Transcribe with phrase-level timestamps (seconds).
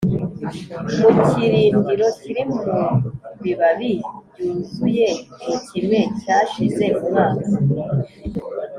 [0.99, 2.61] mu kirindiro kiri mu
[3.41, 3.91] bibabi
[4.29, 5.07] byuzuye
[5.47, 7.47] mu kime cyashize umwaka